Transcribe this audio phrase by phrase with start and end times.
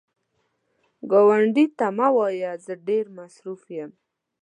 [1.11, 3.91] ګاونډي ته مه وایه “زه ډېر مصروف یم”